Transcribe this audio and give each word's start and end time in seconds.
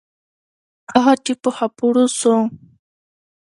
هغه 0.93 1.13
چې 1.23 1.33
په 1.41 1.49
خاپوړو 1.57 2.05
سو. 2.19 2.35